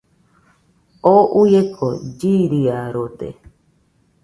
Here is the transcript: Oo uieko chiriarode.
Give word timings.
Oo 1.13 1.21
uieko 1.41 1.87
chiriarode. 2.19 3.29